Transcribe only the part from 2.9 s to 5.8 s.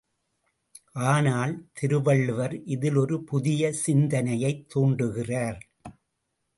ஒரு புதிய சிந்தனையைத் தூண்டுகிறார்!